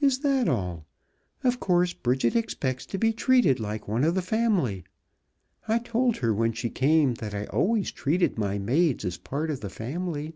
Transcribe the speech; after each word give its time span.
"Is 0.00 0.20
that 0.20 0.48
all! 0.48 0.86
Of 1.44 1.60
course 1.60 1.92
Bridget 1.92 2.34
expects 2.34 2.86
to 2.86 2.96
be 2.96 3.12
treated 3.12 3.60
like 3.60 3.86
one 3.86 4.02
of 4.02 4.14
the 4.14 4.22
family. 4.22 4.84
I 5.68 5.78
told 5.78 6.16
her 6.16 6.32
when 6.32 6.54
she 6.54 6.70
came 6.70 7.12
that 7.16 7.34
I 7.34 7.44
always 7.48 7.92
treated 7.92 8.38
my 8.38 8.58
maids 8.58 9.04
as 9.04 9.18
part 9.18 9.50
of 9.50 9.60
the 9.60 9.68
family." 9.68 10.32